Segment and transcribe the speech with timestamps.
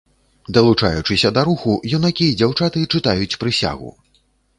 [0.55, 3.93] Далучаючыся да руху, юнакі і дзяўчаты чытаюць прысягу.